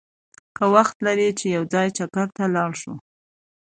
که 0.55 0.63
وخت 0.75 0.95
لرې 1.05 1.29
چې 1.39 1.45
یو 1.55 1.63
ځای 1.73 1.87
چکر 1.97 2.25
ته 2.35 2.43
لاړ 2.55 2.71
شو! 2.81 2.93